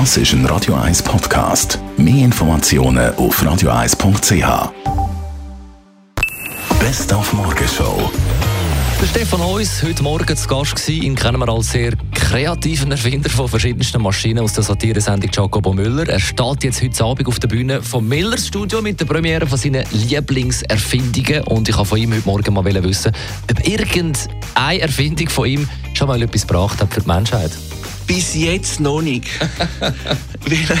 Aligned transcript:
Das 0.00 0.16
ist 0.16 0.32
ein 0.32 0.44
Radio 0.46 0.74
1 0.74 1.04
Podcast. 1.04 1.78
Mehr 1.96 2.24
Informationen 2.24 3.14
auf 3.14 3.40
radio1.ch. 3.40 4.72
Best 6.80 7.12
auf 7.12 7.32
Morgenshow. 7.32 8.10
Der 9.00 9.06
Stefan 9.06 9.40
Heuss, 9.46 9.84
heute 9.84 10.02
Morgen 10.02 10.36
zu 10.36 10.48
Gast 10.48 10.74
gewesen. 10.74 11.00
Ihn 11.00 11.14
kennen 11.14 11.38
wir 11.38 11.48
als 11.48 11.70
sehr 11.70 11.92
kreativen 12.12 12.90
Erfinder 12.90 13.30
von 13.30 13.46
verschiedensten 13.46 14.02
Maschinen 14.02 14.40
aus 14.40 14.54
der 14.54 14.64
Satiresendung 14.64 15.30
Jacobo 15.32 15.72
Müller. 15.72 16.08
Er 16.08 16.18
steht 16.18 16.64
jetzt 16.64 16.82
heute 16.82 17.04
Abend 17.04 17.28
auf 17.28 17.38
der 17.38 17.46
Bühne 17.46 17.80
vom 17.80 18.08
Millers 18.08 18.48
Studio 18.48 18.82
mit 18.82 18.98
der 18.98 19.04
Premiere 19.04 19.46
von 19.46 19.58
seinen 19.58 19.84
Lieblingserfindungen. 19.92 21.44
Und 21.44 21.68
ich 21.68 21.76
wollte 21.76 21.88
von 21.90 21.98
ihm 21.98 22.12
heute 22.12 22.26
Morgen 22.26 22.52
mal 22.52 22.82
wissen, 22.82 23.12
ob 23.48 23.64
irgendeine 23.64 24.80
Erfindung 24.80 25.28
von 25.28 25.46
ihm 25.46 25.68
schon 25.92 26.08
mal 26.08 26.20
etwas 26.20 26.48
gebracht 26.48 26.80
hat 26.80 26.92
für 26.92 27.00
die 27.00 27.06
Menschheit. 27.06 27.52
Bis 28.06 28.34
jetzt 28.34 28.80
noch 28.80 29.00
nicht. 29.00 29.28
Weil, 29.80 30.78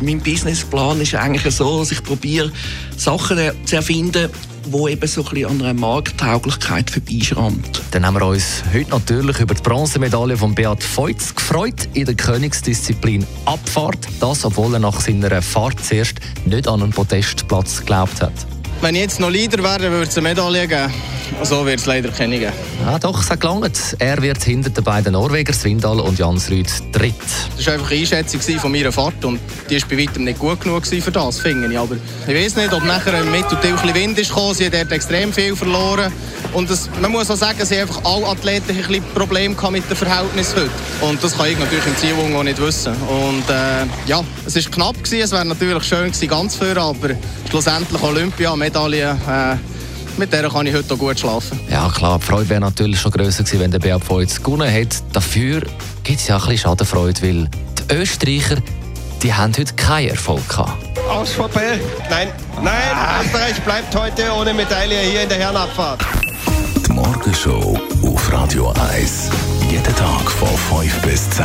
mein 0.00 0.20
Businessplan 0.20 1.00
ist 1.00 1.14
eigentlich 1.14 1.54
so, 1.54 1.80
dass 1.80 1.92
ich 1.92 2.02
probiere, 2.02 2.52
Sachen 2.96 3.38
zu 3.64 3.76
erfinden, 3.76 4.30
wo 4.66 4.88
eben 4.88 5.06
so 5.06 5.22
ein 5.24 5.30
bisschen 5.30 5.50
an 5.50 5.60
einer 5.62 5.74
Markttauglichkeit 5.74 6.90
vorbeischrammt. 6.90 7.82
Dann 7.90 8.06
haben 8.06 8.14
wir 8.14 8.26
uns 8.26 8.62
heute 8.72 8.90
natürlich 8.90 9.40
über 9.40 9.54
die 9.54 9.62
Bronzemedaille 9.62 10.36
von 10.36 10.54
Beat 10.54 10.82
Feutz 10.82 11.34
gefreut 11.34 11.88
in 11.94 12.06
der 12.06 12.14
Königsdisziplin 12.14 13.26
Abfahrt. 13.44 14.06
Das, 14.20 14.44
obwohl 14.44 14.72
er 14.74 14.80
nach 14.80 15.00
seiner 15.00 15.42
Fahrt 15.42 15.84
zuerst 15.84 16.20
nicht 16.46 16.68
an 16.68 16.82
einen 16.82 16.92
Podestplatz 16.92 17.80
geglaubt 17.80 18.22
hat. 18.22 18.32
Wenn 18.80 18.94
ich 18.94 19.02
jetzt 19.02 19.20
noch 19.20 19.30
Leader 19.30 19.62
wäre, 19.62 19.90
würde 19.90 20.08
es 20.08 20.16
eine 20.16 20.28
Medaille 20.28 20.68
geben. 20.68 20.92
So 21.42 21.66
wird 21.66 21.80
es 21.80 21.86
leider 21.86 22.10
keine 22.10 22.38
geben. 22.38 22.52
Ja, 22.84 22.98
doch, 22.98 23.20
es 23.20 23.30
hat 23.30 23.40
gelangt. 23.40 23.96
Er 23.98 24.20
wird 24.22 24.42
hinter 24.42 24.70
den 24.70 24.84
beiden 24.84 25.12
Norwegern, 25.12 25.54
Swindal 25.54 26.00
und 26.00 26.18
Jans 26.18 26.50
Rüd, 26.50 26.68
dritt. 26.92 27.14
Das 27.56 27.66
war 27.66 27.74
einfach 27.74 27.90
eine 27.90 28.00
Einschätzung 28.00 28.40
von 28.58 28.72
meiner 28.72 28.92
Fahrt 28.92 29.24
und 29.24 29.40
die 29.68 29.80
war 29.80 29.88
bei 29.88 29.98
weitem 29.98 30.24
nicht 30.24 30.38
gut 30.38 30.60
genug 30.60 30.86
für 30.86 31.10
das, 31.10 31.40
finde 31.40 31.70
ich. 31.70 31.78
Aber 31.78 31.96
ich 32.26 32.34
weiß 32.34 32.56
nicht, 32.56 32.72
ob 32.72 32.84
nachher 32.84 33.20
im 33.20 33.30
Mittelteil 33.30 33.74
ein 33.74 33.94
Wind 33.94 34.18
ist 34.18 34.28
gekommen. 34.28 34.54
Sie 34.54 34.66
hat 34.66 34.92
extrem 34.92 35.32
viel 35.32 35.56
verloren. 35.56 36.12
Und 36.52 36.70
das, 36.70 36.88
man 37.00 37.10
muss 37.10 37.30
auch 37.30 37.36
sagen, 37.36 37.64
sie 37.64 37.80
haben 37.80 37.88
einfach 37.88 38.04
alle 38.04 38.26
Athleten 38.26 38.70
ein 38.70 38.76
bisschen 38.76 39.04
Probleme 39.14 39.56
mit 39.70 39.90
dem 39.90 39.96
Verhältnis 39.96 40.54
heute. 40.54 40.70
Und 41.00 41.22
das 41.22 41.36
kann 41.36 41.46
ich 41.50 41.58
natürlich 41.58 41.86
im 41.86 41.96
Zielwung 41.96 42.36
auch 42.36 42.44
nicht 42.44 42.60
wissen. 42.60 42.94
Und 42.94 43.48
äh, 43.50 43.86
ja, 44.06 44.22
es 44.46 44.54
war 44.54 44.62
knapp 44.72 45.02
gewesen. 45.02 45.24
Es 45.24 45.32
wäre 45.32 45.44
natürlich 45.44 45.82
schön 45.82 46.12
gewesen, 46.12 46.28
ganz 46.28 46.56
für, 46.56 46.76
aber 46.76 47.10
schlussendlich 47.50 48.02
Olympia, 48.02 48.54
Medaille. 48.54 49.16
Äh, 49.28 49.56
mit 50.18 50.32
der 50.32 50.48
kann 50.48 50.66
ich 50.66 50.74
heute 50.74 50.94
auch 50.94 50.98
gut 50.98 51.18
schlafen. 51.18 51.58
Ja 51.70 51.88
klar, 51.88 52.18
die 52.18 52.24
Freude 52.26 52.48
wäre 52.48 52.60
natürlich 52.60 53.00
schon 53.00 53.12
grösser 53.12 53.44
gewesen, 53.44 53.60
wenn 53.60 53.70
der 53.70 53.78
Beat 53.78 54.02
jetzt 54.20 54.42
gewonnen 54.42 54.68
hätte. 54.68 54.98
Dafür 55.12 55.62
gibt 56.02 56.20
es 56.20 56.28
ja 56.28 56.36
ein 56.36 56.40
bisschen 56.42 56.58
Schadenfreude, 56.58 57.22
weil 57.22 57.48
die 57.78 57.94
Österreicher 57.94 58.56
die 59.24 59.32
haben 59.32 59.54
heute 59.58 59.74
keinen 59.74 60.10
Erfolg 60.10 60.46
gehabt. 60.48 60.76
Aus 61.08 61.32
vorbei. 61.32 61.80
Nein, 62.10 62.28
nein, 62.62 63.24
Österreich 63.24 63.58
bleibt 63.62 63.94
heute 63.96 64.30
ohne 64.38 64.52
Medaille 64.52 65.00
hier 65.00 65.22
in 65.22 65.28
der 65.30 65.38
Herrenabfahrt. 65.38 66.02
Die 66.86 66.92
Morgenshow 66.92 67.80
auf 68.02 68.32
Radio 68.32 68.72
1. 68.92 69.30
Jeden 69.70 69.96
Tag 69.96 70.30
von 70.30 70.82
5 70.82 71.00
bis 71.00 71.30
10. 71.30 71.44